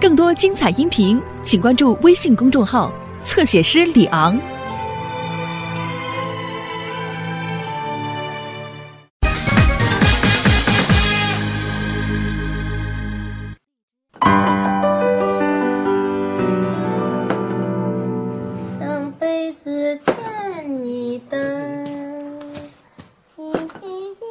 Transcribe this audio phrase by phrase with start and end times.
[0.00, 2.92] 更多精彩音频，请关注微信公众号
[3.24, 4.38] “侧写师李昂”。
[18.78, 21.36] 上辈子欠你的。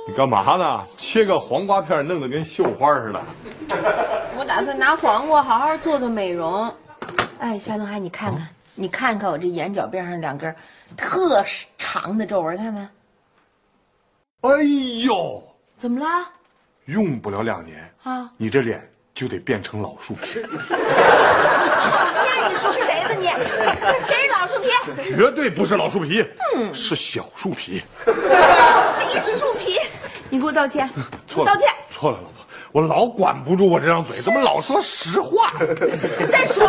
[0.08, 0.82] 你干嘛呢？
[0.96, 3.22] 切个黄瓜片，弄得跟绣花似的。
[4.58, 6.74] 我打算拿黄瓜好好做做美容。
[7.38, 10.56] 哎，夏东海，你看看，你看看我这眼角边上两根
[10.98, 11.46] 特
[11.78, 12.90] 长的皱纹，看没？
[14.42, 14.64] 哎
[15.06, 15.44] 呦，
[15.78, 16.28] 怎么了？
[16.86, 18.32] 用不了两年啊！
[18.36, 18.82] 你这脸
[19.14, 20.40] 就得变成老树皮。
[20.42, 20.48] 呀，
[22.50, 23.28] 你说谁呢你？
[24.08, 24.70] 谁是老树皮？
[25.16, 26.26] 绝对不是老树皮，
[26.74, 27.84] 是小树皮。
[28.04, 29.78] 谁 是树皮？
[30.32, 30.90] 你给我道歉！
[31.28, 31.70] 错了，道歉！
[31.92, 32.37] 错了，老婆，
[32.72, 35.52] 我老管不住我这张嘴，怎么老说实话？
[36.32, 36.68] 再说，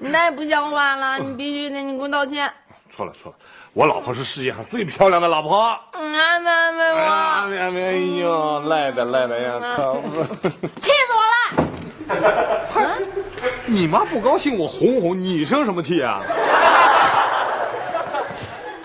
[0.00, 1.18] 你太不像话了！
[1.18, 2.52] 你必须得，你给我道歉。
[2.90, 3.36] 错了，错了，
[3.72, 5.78] 我老婆是世界上最漂亮的老婆。
[5.92, 9.52] 嗯，安慰安慰啊，我，哎哎呦，赖的赖的呀！
[9.76, 9.96] 靠
[10.80, 11.20] 气死我
[12.14, 12.98] 了！
[13.66, 16.20] 你妈不高兴，我哄哄你，生什么气啊？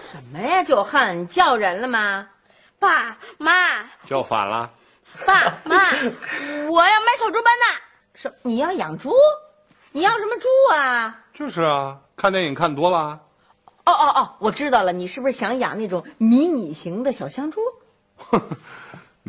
[0.10, 0.64] 什么呀？
[0.64, 2.28] 就恨叫人了吗？
[2.80, 3.52] 爸妈，
[4.08, 4.70] 叫反了。
[5.26, 5.78] 爸妈，
[6.70, 7.82] 我要买小猪班纳！
[8.14, 8.34] 什？
[8.42, 9.12] 你要养猪？
[9.92, 11.20] 你要什么猪啊？
[11.34, 13.20] 就是啊，看电影看多了。
[13.86, 17.60] 哦哦哦，我知道了，你是不是想养那种迷你型的小香猪？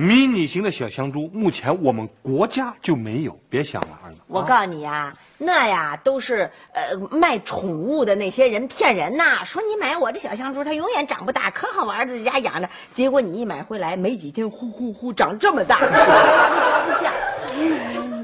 [0.00, 4.16] 迷你型的小香猪，目前我们国家就没有，别想了，儿子。
[4.28, 12.70] 我告诉你呀、那呀都是呃卖宠物的那些人骗人呐，说你买我这小香猪，它永远长不大，可好玩的，在家养着。
[12.94, 17.12] 结果你一买回来，没几天，呼呼呼长这么大，不像。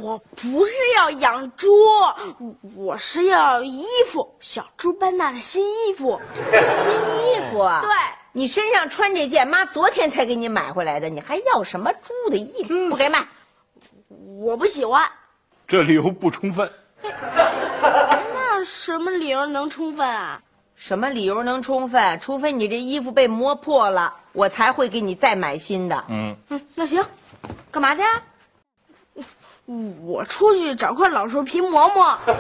[0.01, 1.69] 我不是要养猪，
[2.75, 6.19] 我是要衣服，小猪班纳的新衣服。
[6.71, 7.83] 新衣服啊？
[7.83, 7.91] 对，
[8.37, 12.91] 你身上穿这件，妈昨天才给你买回来的，你还要什么猪的衣服？
[12.91, 13.27] 不给买。
[14.39, 15.09] 我不喜欢。
[15.67, 16.71] 这理由不充分。
[17.03, 20.39] 那什么理由能充分啊？
[20.75, 22.21] 什么理由能充分？
[22.21, 26.05] 除非你这衣服被磨破了，我才会给你再买新的。
[26.11, 27.03] 嗯，嗯，那行，
[27.71, 28.03] 干嘛去？
[30.05, 32.19] 我出去找块老树皮磨磨。
[32.27, 32.35] 他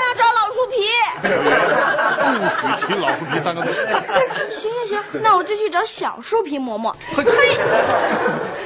[0.00, 0.76] 要找老树皮。
[2.34, 3.72] 不许提老树皮三个字。
[4.50, 6.94] 行行行，那我就去找小树皮磨磨。
[7.14, 7.24] 嘿，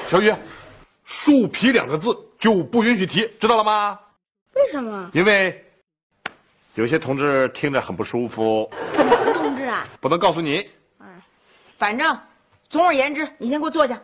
[0.06, 0.34] 小雨，
[1.04, 3.98] 树皮两个字就不允许提，知道了吗？
[4.54, 5.10] 为什么？
[5.12, 5.64] 因为
[6.74, 8.70] 有些同志听着很不舒服，
[9.34, 10.68] 同志啊，不能告诉你。
[11.78, 12.18] 反正，
[12.68, 13.98] 总而言之，你先给我坐下。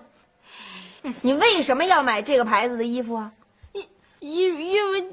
[1.21, 3.31] 你为什么要买这个牌子的衣服啊？
[4.19, 5.05] 因因为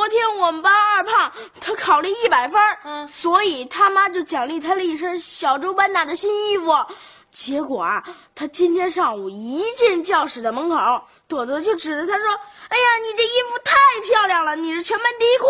[0.00, 1.30] 昨天我们班二胖
[1.60, 6.74] 他考了一百分儿嗯所以他妈就奖励他了一身小猪班纳的新衣服。
[7.30, 8.02] 结果啊，
[8.34, 10.74] 他今天上午一进教室的门口，
[11.28, 12.30] 朵朵就指着他说
[12.70, 13.76] ：“哎呀，你这衣服太
[14.08, 15.46] 漂亮了，你是全班第一裤。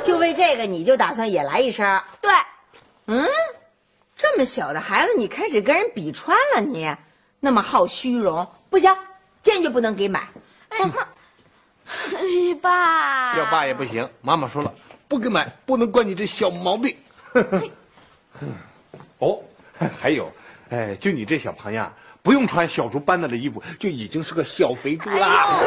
[0.02, 1.86] 就为这个，你就打算也来一身？”
[2.22, 2.32] 对，
[3.08, 3.28] 嗯，
[4.16, 6.96] 这么小的孩子，你开始跟人比穿了你，
[7.40, 8.96] 那么好虚荣，不行，
[9.42, 10.26] 坚决不能给买。
[10.70, 10.78] 哎，
[12.60, 14.72] 爸，叫爸也不行，妈妈说了，
[15.08, 16.96] 不给买，不能惯你这小毛病。
[19.18, 19.38] 哦，
[20.00, 20.30] 还有，
[20.70, 21.92] 哎，就你这小胖样，
[22.22, 25.58] 不用穿小猪班纳的衣服，就已经是个小肥猪啦。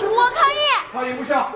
[0.00, 0.58] 我抗议！
[0.92, 1.52] 抗议无效。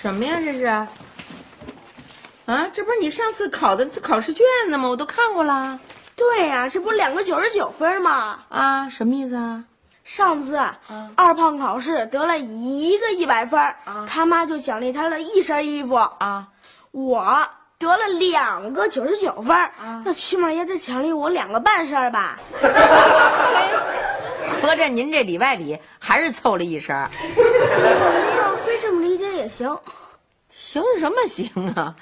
[0.00, 0.40] 什么呀？
[0.42, 0.64] 这是？
[2.46, 4.88] 啊，这不是你上次考的这考试卷子吗？
[4.88, 5.78] 我都看过了。
[6.16, 8.38] 对呀、这不两个九十九分吗？
[8.48, 9.64] 啊，什么意思啊？
[10.04, 10.78] 上次啊，
[11.16, 15.94] 二胖考试得了一个一百分儿，他妈就奖励他了一身衣服。
[15.96, 16.48] 啊，
[16.92, 17.46] 我
[17.78, 19.70] 得了两个九十九分儿，
[20.04, 22.38] 那起码也得奖励我两个半身吧？
[24.62, 26.96] 合着您这里外里还是凑了一身
[28.80, 29.76] 这么理解也行。
[30.50, 31.94] 行什么行啊？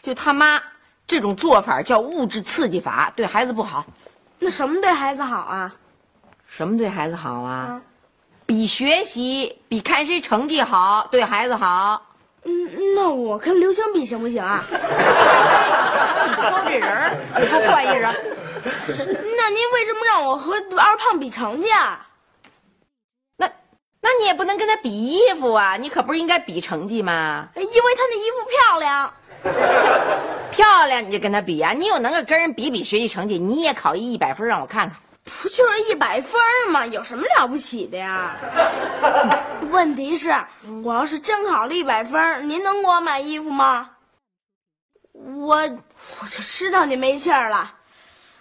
[0.00, 0.60] 就他妈
[1.06, 3.84] 这种做法叫物质刺激法，对孩子不好。
[4.38, 5.72] 那什么对孩子好啊？
[6.46, 7.80] 什么对孩子好啊？
[8.44, 12.04] 比学习，比看谁成绩好，对孩子好。
[12.44, 14.64] 嗯，那我跟刘星比行不行啊？
[14.68, 18.12] 你挑这人儿，你不换一人？
[18.64, 22.04] 那您为什么让我和二胖比成绩啊？
[24.02, 25.78] 那那你也不能能跟他比衣服啊？
[25.78, 27.48] 你可不是应该比成绩吗？
[27.56, 29.14] 因为他那衣服漂亮。
[30.52, 34.98] 漂亮你就跟他比呀、你有能够跟人比比学习成绩，你也考一一百分让我看看。
[35.24, 36.38] 不就是一百分
[36.70, 36.84] 吗？
[36.86, 38.36] 有什么了不起的呀？
[39.72, 40.34] 问题是，
[40.84, 43.88] 我要是真考了一百分，您能给我买衣服吗？
[45.14, 47.72] 我我就知道你没气儿了。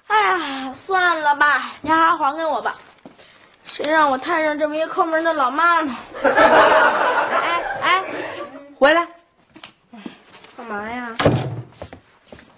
[0.07, 2.75] 哎呀，算了吧，您还是还给我吧。
[3.71, 5.95] 谁让我摊上这么一抠门的老妈呢？
[6.21, 8.03] 哎哎，
[8.77, 9.07] 回来，
[10.57, 11.15] 干嘛呀？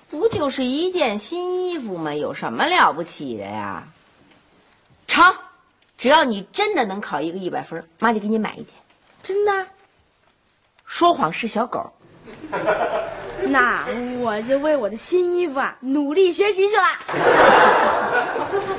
[0.10, 2.12] 不就是一件新衣服吗？
[2.16, 3.84] 有什么了不起的呀？
[5.06, 5.24] 成，
[6.00, 8.74] 只要你真的能考一个一百分，妈就给你买一件。
[9.22, 9.68] 真的？
[10.88, 11.94] 说谎是小狗。
[13.46, 13.86] 那
[14.20, 16.84] 我就为我的新衣服啊努力学习去了。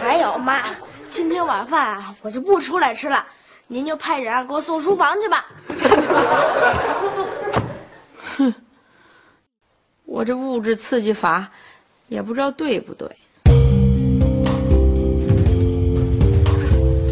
[0.00, 0.62] 还有妈，
[1.10, 3.24] 今天晚饭啊我就不出来吃了，
[3.66, 5.46] 您就派人啊给我送书房去吧。
[8.38, 8.54] 哼
[10.06, 11.46] 我这物质刺激法，
[12.08, 13.06] 也不知道对不对。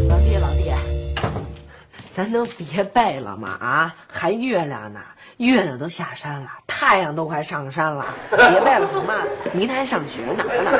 [0.09, 0.73] 老弟，老弟，
[2.11, 3.49] 咱能别背了吗？
[3.61, 4.99] 啊，还月亮呢，
[5.37, 9.13] 月亮都下山了，太阳都快上山了，别背了行吗？
[9.53, 10.71] 明天还上学呢，咱俩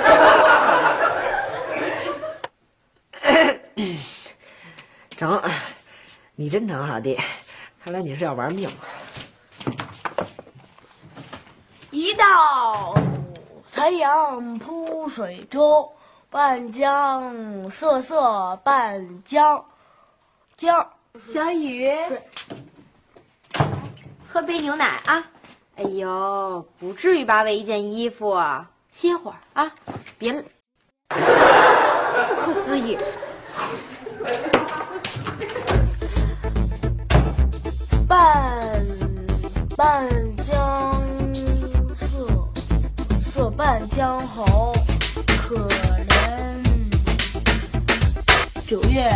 [5.20, 5.42] 成，
[6.34, 7.20] 你真成，老弟，
[7.84, 8.70] 看来你是要玩命。
[11.92, 12.96] 一道
[13.66, 15.92] 残阳铺水中，
[16.30, 19.66] 半江瑟瑟半江
[20.56, 20.90] 江。
[21.26, 21.92] 小雨，
[24.26, 25.22] 喝杯牛奶啊！
[25.76, 27.44] 哎呦，不至于吧？
[27.44, 28.42] 为一件衣服，
[28.88, 29.70] 歇会儿啊，
[30.18, 30.32] 别，
[31.10, 31.16] 不
[32.38, 32.98] 可思议。
[38.10, 38.18] 半
[39.78, 40.92] 半江
[41.96, 42.28] 瑟
[43.22, 44.74] 瑟半江红，
[45.38, 45.56] 可
[46.08, 46.18] 怜
[48.66, 49.08] 九月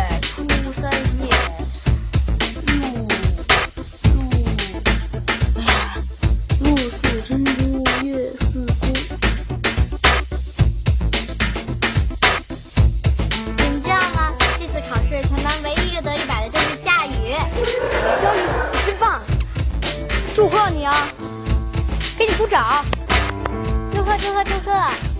[24.34, 25.13] 祝贺祝贺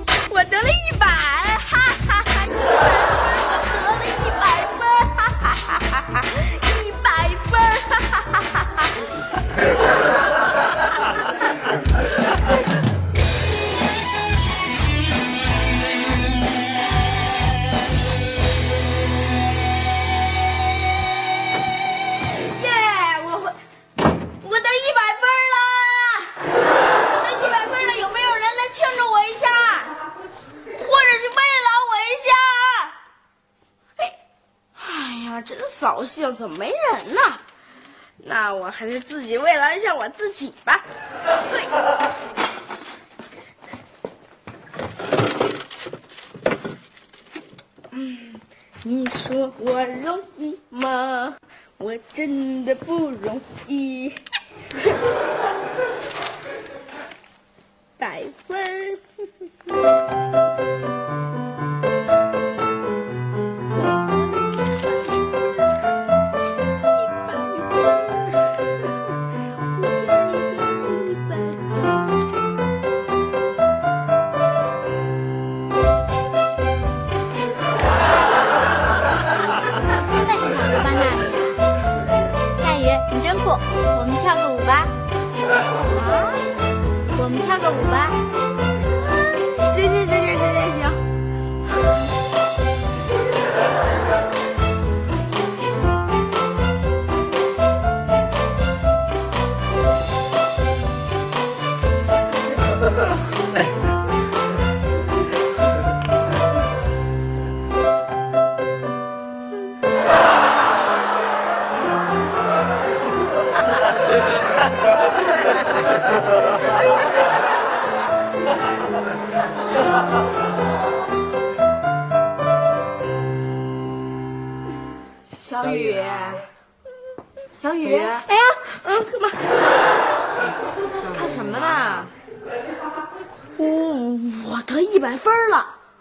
[36.34, 37.20] 怎么没人呢？
[38.26, 40.84] 那我还是自己慰劳一下我自己吧。
[47.90, 48.34] 嗯，
[48.82, 51.36] 你说我容易吗？
[51.76, 54.14] 我真的不容易。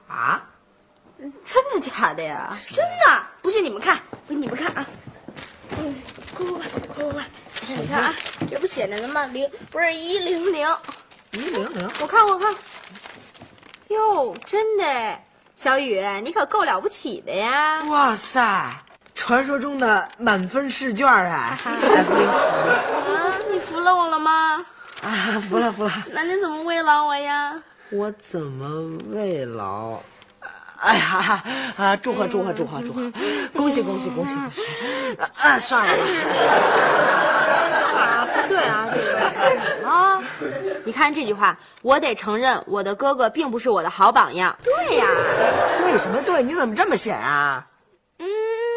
[0.08, 0.44] 啊，
[1.46, 2.50] 真的假的呀？
[2.72, 4.86] 真的，不信你们看，不信你们看啊！
[6.34, 7.26] 快快快快快快，
[7.68, 8.14] 你看啊，
[8.50, 9.26] 这不写着呢吗？
[9.28, 10.68] 零不是一零零
[11.32, 12.54] 一零零，我看我看，
[13.88, 15.20] 哟，真的，
[15.56, 17.82] 小雨，你可够了不起的呀！
[17.88, 18.70] 哇塞，
[19.16, 21.58] 传说中的满分试卷啊！
[21.64, 24.66] 啊，你服了我了吗？
[25.02, 25.92] 啊，服了服了。
[26.12, 27.62] 那你怎么慰劳我呀？
[27.94, 30.00] 我怎么慰劳？
[30.80, 31.44] 哎呀
[31.78, 31.96] 啊！
[31.96, 33.02] 祝贺祝贺祝贺祝贺！
[33.56, 34.62] 恭喜恭喜恭喜恭喜！
[35.38, 36.04] 啊，算了吧。
[38.42, 40.22] 不 对啊，这个啊，
[40.84, 44.58] 你看这句话，我得承认我的哥哥并不是我的好榜样。
[44.64, 45.06] 对呀，
[45.80, 46.44] 对什么对？
[46.44, 47.66] 你怎么这么写啊？
[48.18, 48.26] 嗯，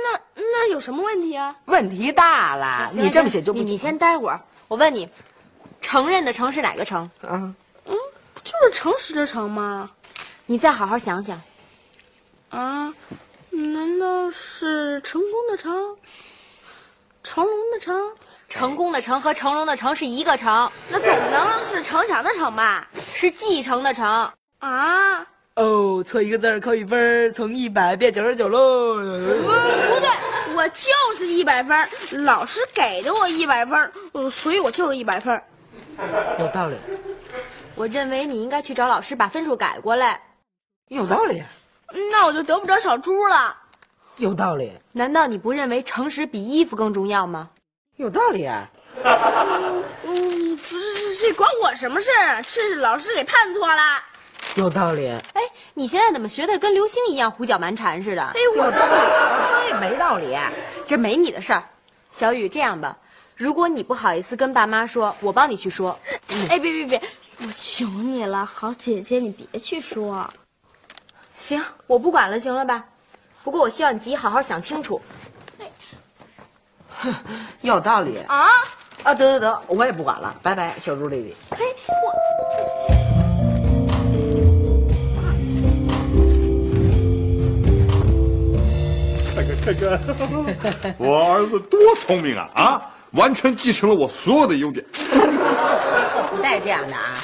[0.04, 1.56] 那那有什么问题啊？
[1.64, 2.88] 问题大了！
[2.92, 5.08] 你这么写就不你你先待会儿，我问你，
[5.80, 7.10] 承认的承是哪个承？
[7.26, 7.52] 啊？
[7.65, 7.65] 不
[8.46, 9.90] 就是诚实的诚吗？
[10.46, 11.40] 你再好好想想。
[12.50, 12.94] 啊，
[13.50, 15.96] 难道是成功的成？
[17.24, 18.12] 成龙的成？
[18.48, 22.88] 成功的成和成龙的成是一个成，那总不能是城墙的城吧？
[23.04, 24.06] 是继承的承。
[24.60, 25.26] 啊？
[25.56, 28.94] 哦，错一个字扣一分，从一百变九十九喽。
[28.94, 29.02] 不
[29.98, 30.08] 对，
[30.54, 31.88] 我就是一百分，
[32.24, 33.90] 老师给的我一百分
[34.30, 35.42] 所以我就是一百分。
[36.38, 36.76] 有道理，
[37.76, 40.20] 我认为你应该去找老师把分数改过来。
[40.88, 41.42] 有道理，
[42.10, 43.54] 那我就得不着小猪了。
[44.16, 47.50] 有道理，难道你不认为诚实比衣服更重要吗？
[47.96, 48.48] 有道理。
[50.04, 52.42] 嗯，这这这关我什么事儿啊？
[52.42, 53.82] 这是老师给判错了。
[54.54, 55.42] 有道理，哎，
[55.74, 58.22] 你现在怎么学的跟刘星一样胡搅蛮缠似的？
[58.22, 60.34] 哎，我有道理，我说也没道理。
[60.86, 61.62] 这没你的事儿。
[62.10, 62.96] 小雨，这样吧，
[63.34, 65.98] 如果你不好意思跟爸妈说，我帮你去说。
[66.48, 67.02] 哎，别别别，
[67.38, 70.28] 我求你了，好姐姐，你别去说。
[71.36, 72.84] 行，我不管了，行了吧？
[73.44, 75.00] 不过我希望你自己好好想清楚。
[76.88, 77.14] 哼
[77.60, 78.48] 有道理啊？
[79.04, 79.14] 啊！
[79.14, 81.36] 得得得，我也不管了，拜拜，小猪弟弟。
[81.50, 81.58] 哎，
[82.02, 82.12] 我
[89.36, 89.76] 看看
[90.58, 92.90] 看看， 我儿子多聪明啊啊！
[93.12, 94.84] 完全继承了我所有的优点。
[96.36, 97.14] 不带这样的啊！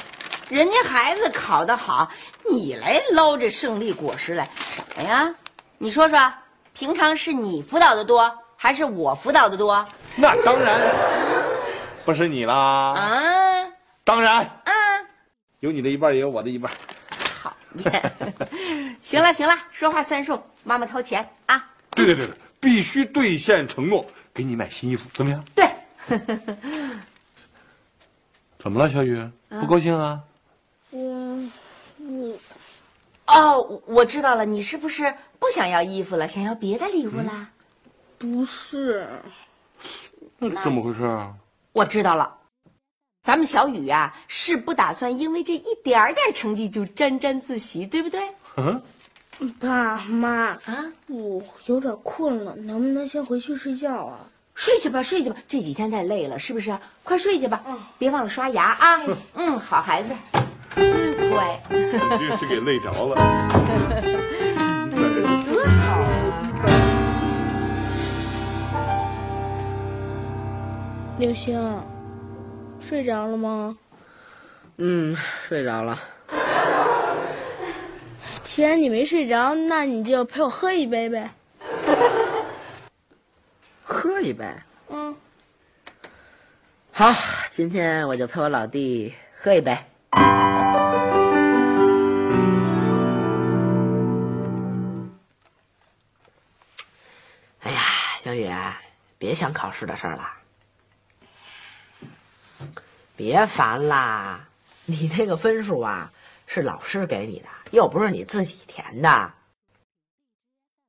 [0.49, 2.11] 人家孩子考得好，
[2.51, 5.33] 你来捞这胜利果实来，什么呀？
[5.77, 6.33] 你说说，
[6.73, 9.87] 平常是你辅导的多，还是我辅导的多？
[10.17, 10.81] 那当然
[12.07, 13.71] 不是你啦，啊
[14.03, 14.73] 当然啊！
[15.61, 16.73] 有你的一半，也有我的一半。
[17.43, 17.55] 讨
[17.85, 18.13] 厌！
[19.03, 21.63] 行了行了，说话算数，妈妈掏钱啊！
[21.91, 25.45] 对对对对，必须兑现承诺，给你买新衣服，怎么样？
[25.55, 25.69] 对，
[28.63, 29.21] 怎么了，小雨？
[29.49, 30.21] 不高兴啊？
[30.93, 31.51] 嗯，
[31.99, 32.39] 我
[33.27, 37.51] 哦，我知道了，你是不是不想要衣服了，想要别的礼物啦？
[38.19, 39.09] 不是。
[40.39, 41.35] 那怎么回事啊？
[41.73, 42.33] 我知道了，
[43.25, 48.21] 咱们小雨啊，是不打算因为这一点儿点成绩就沾沾自喜，对不对？
[48.59, 48.81] 嗯，
[49.59, 54.21] 爸妈，啊，我有点困了，能不能先回去睡觉啊？
[54.55, 56.77] 睡去吧，睡去吧，这几天太累了，是不是？
[57.03, 57.63] 快睡去吧，
[57.99, 59.01] 别忘了刷牙啊。
[59.35, 60.11] 嗯，好孩子，
[60.77, 61.59] 真乖。
[61.69, 63.17] 肯定是给累着了。
[65.53, 66.05] 多好啊！
[71.19, 71.83] 刘星，
[72.81, 73.77] 睡着了吗？
[74.77, 75.17] 嗯，
[75.47, 75.99] 睡着了。
[78.43, 81.31] 既然你没睡着，那你就陪我喝一杯呗。
[84.23, 84.47] 喝一杯。
[84.89, 85.17] 嗯，
[86.93, 87.13] 好，
[87.51, 89.77] 今天我就陪我老弟喝一杯。
[97.63, 97.81] 哎呀，
[98.21, 98.49] 小雨，
[99.19, 100.31] 别想考试的事儿了，
[103.17, 104.47] 别烦啦。
[104.85, 106.13] 你那个分数啊，
[106.47, 109.33] 是老师给你的，又不是你自己填的。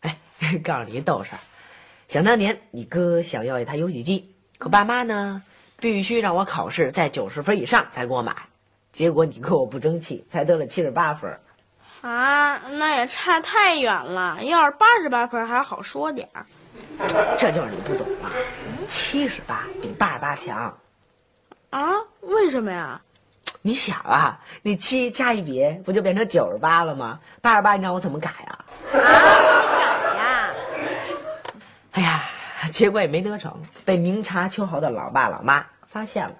[0.02, 0.20] 哎，
[0.64, 1.40] 告诉你一逗事儿，
[2.14, 5.42] 想当年你哥想要一台游戏机，可爸妈呢
[5.80, 8.36] 必须让我考试在九十分以上才给我买，
[8.92, 11.36] 结果你哥我不争气，才得了七十八分。
[12.02, 14.38] 啊，那也差太远了。
[14.44, 16.46] 要是八十八分还好说点儿。
[17.36, 18.30] 这就是你不懂啊，
[18.86, 20.78] 七十八比八十八强。
[21.72, 21.94] 啊？
[22.22, 23.02] 为什么呀？
[23.64, 27.20] 你想啊，你七加一比，不就变成九十八了吗？
[27.42, 28.54] 八十八你让我怎么改啊？
[28.94, 29.10] 啊，你改呀？
[29.74, 29.93] 哎呀，
[32.74, 36.34] 结果也没得逞，被明察秋毫的老爸老妈发现了，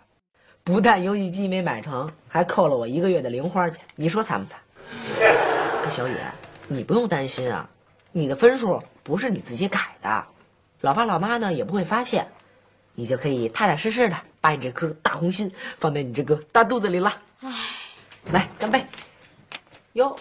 [0.64, 3.86] 不但游戏机没买成，还扣了我一个月的零花钱。
[3.96, 4.60] 你说惨不惨？
[5.84, 6.16] 可小野，
[6.68, 7.70] 你不用担心啊，
[8.12, 10.26] 你的分数不是你自己改的，
[10.82, 12.28] 老爸老妈呢也不会发现，
[12.96, 17.14] 你就可以踏踏实实的把你这颗大红心放在你这个大肚子里了。
[18.32, 18.84] 来干杯！
[19.92, 20.18] 哟，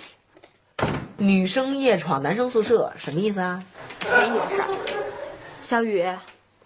[1.16, 3.64] 女生夜闯男生宿舍，什么意思啊？
[4.04, 4.68] 没你的事儿。
[5.62, 6.04] 小雨，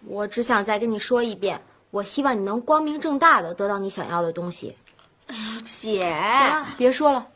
[0.07, 1.61] 我只想再跟你说一遍，
[1.91, 4.75] 我希望你能光明正大的得到你想要的东西。
[5.62, 7.26] 姐，行了，别说了，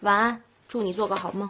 [0.00, 1.48] 晚安，祝你做个好梦。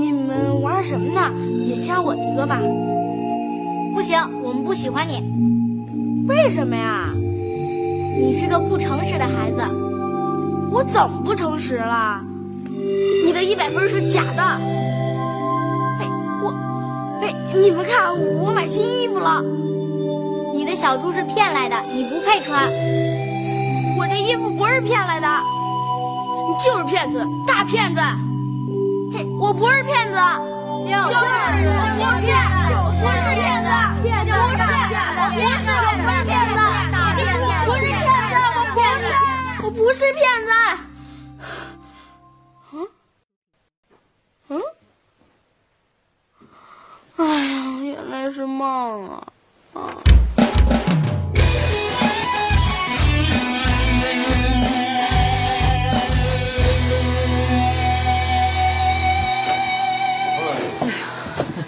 [0.00, 1.30] 你们玩什么呢？
[1.66, 2.58] 也加我一个吧。
[3.94, 5.22] 不行，我们不喜欢你，
[6.26, 7.12] 为什么呀？
[8.18, 9.62] 你是个不诚实的孩子。
[10.70, 12.20] 我怎么不诚实了？
[13.24, 14.42] 你的一百分是假的。
[16.00, 16.06] 哎，
[16.42, 16.52] 我，
[17.22, 19.42] 哎，你们看，我买新衣服了。
[20.54, 22.70] 你的小猪是骗来的，你不配穿。
[23.98, 25.28] 我这衣服不是骗来的，
[26.48, 28.00] 你就是骗子，大骗子！
[29.12, 30.16] 嘿，我不是骗子，
[30.84, 31.04] 就是我
[31.98, 32.32] 不是，
[33.04, 33.68] 我是骗子，
[34.02, 34.64] 就是不是，
[35.18, 36.61] 我不是骗子，
[39.74, 40.50] 不是骗子。
[42.72, 42.88] 嗯
[44.48, 44.60] 嗯，
[47.16, 49.24] 哎呀，原来是梦啊！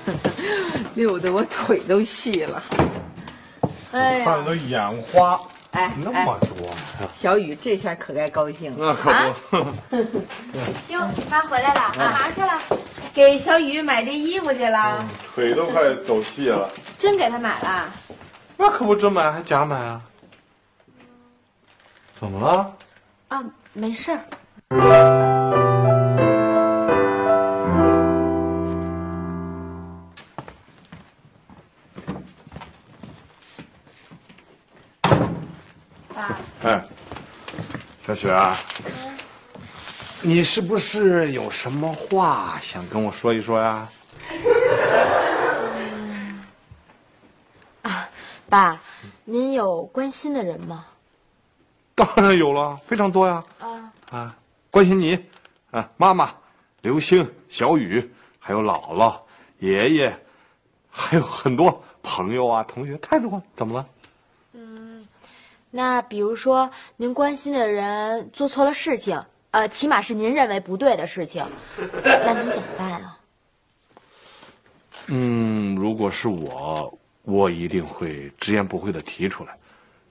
[0.95, 2.63] 溜得我腿都细了。
[3.93, 5.41] 哎呀，看了眼花，
[5.75, 6.73] 哎那哎，么多呀！
[7.13, 8.95] 小雨这下可该高兴了。
[8.95, 9.13] 那可
[9.51, 9.97] 不，
[10.93, 12.61] 哟，妈回来了，干嘛去了？
[13.13, 15.05] 给小雨买这衣服去了。
[15.35, 16.71] 腿都快走细了。
[16.97, 17.93] 真给他买了？
[18.57, 20.01] 那可不真买还假买啊？
[22.21, 22.73] 怎么了？
[23.29, 25.24] 啊，没事儿。
[38.15, 38.57] 小雪啊，
[40.23, 43.89] 你是不是有什么话想跟我说一说呀？
[47.83, 48.09] 啊
[48.49, 48.81] 爸，
[49.25, 50.87] 您有关心的人吗？
[51.97, 53.43] 当然有了，非常多呀。
[53.59, 54.37] 啊，啊，
[54.71, 55.19] 关心你，
[55.73, 56.31] 啊，妈妈、
[56.83, 59.19] 刘星、小雨，还有姥姥、
[59.59, 60.17] 爷爷，
[60.89, 63.43] 还有很多朋友啊、同学，太多了。
[63.57, 63.85] 怎么了？
[65.77, 71.45] 那比如说您关心的人做错了事情，呃，起码是您认为不对的事情，
[72.05, 73.19] 那您怎么办啊？
[75.09, 79.59] 嗯，如果是我，我一定会直言不讳的提出来，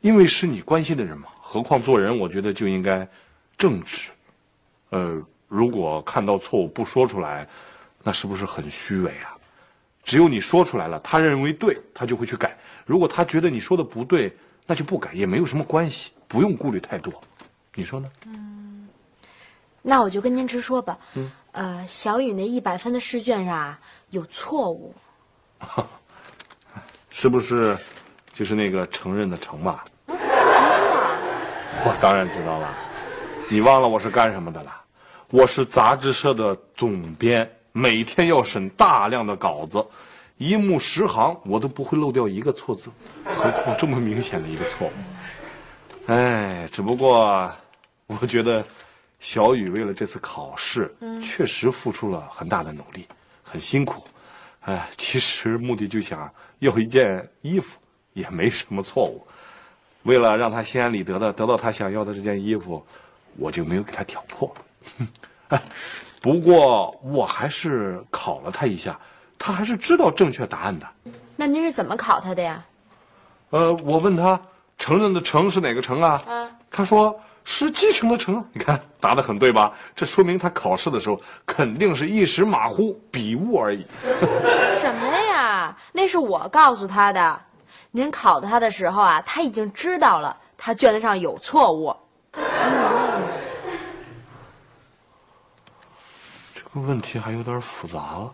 [0.02, 1.30] 因为是你关心的人嘛。
[1.42, 3.08] 何况做人，我觉得就应该
[3.58, 4.12] 正直。
[4.90, 7.48] 呃，如果看到错误不说出来，
[8.04, 9.32] 那是不是很虚伪啊？
[10.04, 12.54] 只有你说出来了，他认为对，他就会去改。
[12.86, 17.14] 如果他觉得你说的不对，那就不改，也没有什么关系，不用顾虑太多。
[17.76, 18.10] 你说呢？
[18.26, 18.88] 嗯
[19.86, 23.78] 那我就跟您直说吧，嗯呃，小雨那一百分的试卷上啊
[24.12, 24.96] 有错误，
[27.12, 27.78] 是不是
[28.32, 29.84] 就是那个承认的承吧？
[30.08, 31.18] 您知道啊？
[31.86, 32.74] 我当然知道了，
[33.50, 34.74] 你忘了我是干什么的了？
[35.32, 39.86] 我是杂志社的总编，每天要审大量的稿子，
[40.38, 42.90] 一目十行我都不会漏掉一个错字，
[43.24, 44.92] 何况这么明显的一个错误。
[46.08, 47.50] 哎，只不过
[48.08, 48.66] 我觉得
[49.20, 50.94] 小雨为了这次考试，
[51.24, 53.08] 确实付出了很大的努力，
[53.42, 54.04] 很辛苦。
[54.62, 57.80] 哎，其实目的就想要一件衣服，
[58.14, 59.26] 也没什么错误。
[60.04, 62.86] 为了让他心安理得的得到他想要的这件衣服，
[63.38, 64.54] 我就没有给他挑破。
[65.50, 65.62] 哎，
[66.22, 69.00] 不过我还是考了他一下，
[69.38, 70.88] 他还是知道正确答案的。
[71.36, 72.64] 那您是怎么考他的呀？
[73.50, 74.40] 呃，我问他
[74.78, 76.24] 承认的承是哪个承啊？
[76.28, 78.46] 啊，他说是继承的承啊。
[78.54, 79.72] 你看答的很对吧？
[79.96, 83.86] 这说明他考试的时候肯定是一时马虎，笔误而已。
[84.80, 85.78] 什么呀？
[85.92, 87.42] 那是我告诉他的。
[87.92, 91.96] 您考他的时候啊，他已经知道了，他卷子上有错误。
[96.56, 98.34] 这个问题还有点复杂了。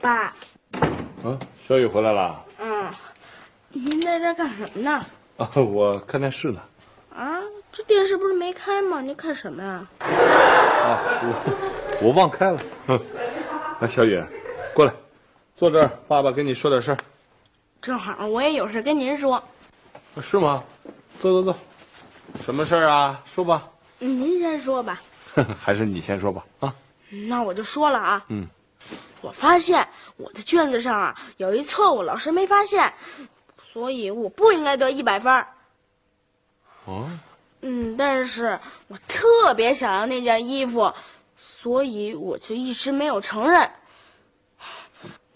[0.00, 0.32] 爸，
[1.24, 2.44] 啊，小雨回来了。
[2.58, 2.90] 嗯，
[3.70, 5.04] 您在这儿干什么呢？
[5.36, 6.60] 啊，我看电视呢。
[7.14, 7.40] 啊，
[7.72, 9.00] 这电视不是没开吗？
[9.00, 9.86] 您看什么呀？
[10.00, 12.60] 啊，我我忘开了。
[13.88, 14.22] 小雨，
[14.74, 14.92] 过来，
[15.56, 16.96] 坐这儿，爸爸跟你说点事儿。
[17.80, 19.42] 正好我也有事跟您说。
[20.20, 20.62] 是吗？
[21.20, 21.56] 坐坐坐，
[22.44, 23.20] 什么事儿啊？
[23.24, 23.68] 说吧。
[23.98, 25.00] 您先说吧。
[25.60, 26.44] 还是你先说吧。
[26.60, 26.74] 啊，
[27.28, 28.24] 那我就说了啊。
[28.28, 28.46] 嗯。
[29.22, 32.92] 我发现我的卷子上啊有一错误，老师没发现，
[33.72, 35.44] 所以我不应该得一百分。
[36.84, 37.10] 哦。
[37.60, 40.94] 嗯，但是我特别想要那件衣服，
[41.36, 43.68] 所以我就一直没有承认。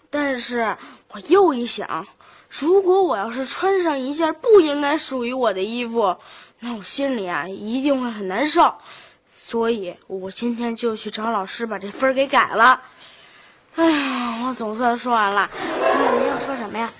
[0.09, 0.77] 但是
[1.09, 2.07] 我又一想，
[2.49, 6.15] 如果我要是穿上一件不应该属于我的衣服，
[6.59, 8.73] 那我心里啊一定会很难受。
[9.27, 12.81] 所以我今天就去找老师把这分给改了。
[13.75, 15.49] 哎呀，我总算说完了。
[15.55, 16.91] 那您要说什么呀？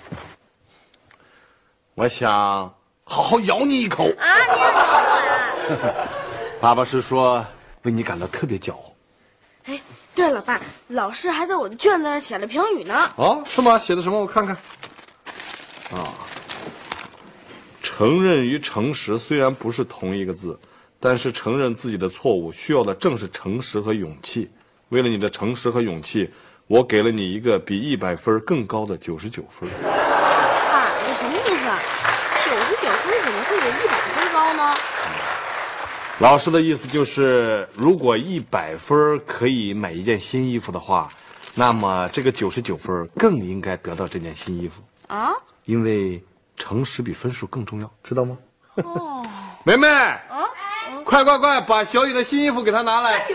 [1.94, 2.32] 我想
[3.04, 4.04] 好好咬你一口。
[4.18, 6.08] 啊，你咬我呀？
[6.60, 7.44] 爸爸是说
[7.82, 8.92] 为你感到特别骄傲。
[9.66, 9.80] 哎，
[10.14, 13.08] 对了，爸，老师还在我的卷子上写了评语呢。
[13.16, 13.78] 哦，是吗？
[13.78, 14.18] 写的什么？
[14.18, 14.56] 我看看。
[15.92, 16.02] 啊，
[17.82, 20.58] 承认与诚实虽然不是同一个字，
[20.98, 24.50] 但是承认自己的错误需要的正是诚实和勇气。
[24.88, 26.28] 为了你的诚实和勇气。
[26.66, 29.68] 我给了你一个比一百分更高的九十九分。
[29.82, 31.68] 爸，这什么意思？
[31.68, 31.78] 啊
[32.44, 34.74] 九十九分怎么会比一百分高呢？
[36.20, 41.08] 老师的意思就是，如果一百分可以买一件新衣服的话，
[41.54, 45.32] 那么这个九十九分更应该得到这件新衣服啊！
[45.64, 46.22] 因为
[46.56, 48.38] 诚实比分数更重要，知道吗？
[48.76, 49.22] 哦，
[49.64, 50.20] 梅梅，啊，
[51.04, 53.26] 快快快，把小雨的新衣服给她拿来。
[53.28, 53.34] 雨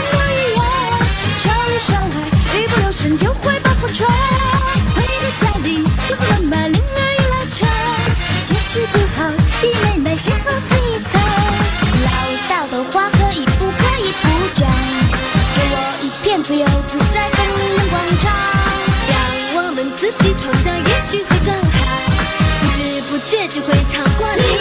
[3.17, 4.05] 就会把风吹。
[4.95, 5.83] 回到家里，
[6.19, 7.65] 妈妈领儿又拉扯。
[8.41, 9.29] 形势不好，
[9.61, 11.19] 姨奶奶是否对策？
[12.03, 12.07] 唠
[12.47, 14.23] 叨的话可以不可以不
[14.55, 14.67] 讲？
[15.55, 18.31] 给我一片自由自在的阳广场，
[19.07, 19.13] 让
[19.55, 21.77] 我们自己创造，也许会更好。
[22.61, 24.60] 不知不觉就会超过你。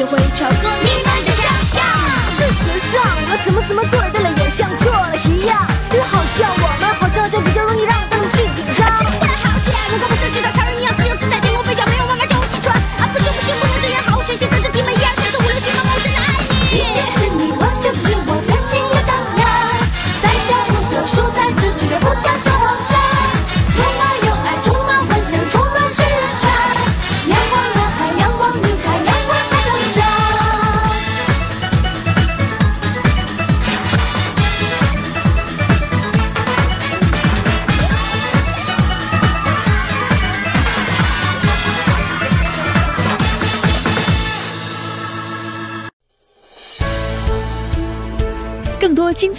[0.00, 1.84] 学会超作你们的想象。
[2.32, 6.69] 事实上，我什么什么对了也像错了一样，就好像我。